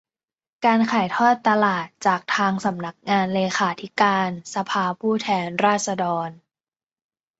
[0.65, 6.29] การขายทอดตลาดจากทางสำนักงานเลขาธิการสภาผู้แทนราษฎร